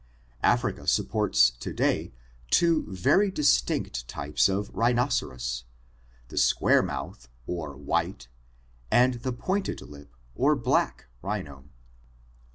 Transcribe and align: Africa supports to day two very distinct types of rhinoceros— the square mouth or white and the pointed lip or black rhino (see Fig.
Africa 0.41 0.87
supports 0.87 1.51
to 1.51 1.71
day 1.73 2.11
two 2.49 2.85
very 2.91 3.29
distinct 3.29 4.07
types 4.07 4.49
of 4.49 4.71
rhinoceros— 4.73 5.65
the 6.29 6.39
square 6.39 6.81
mouth 6.81 7.29
or 7.45 7.77
white 7.77 8.27
and 8.89 9.21
the 9.21 9.31
pointed 9.31 9.79
lip 9.79 10.15
or 10.33 10.55
black 10.55 11.05
rhino 11.21 11.59
(see 11.59 11.61
Fig. 11.67 11.69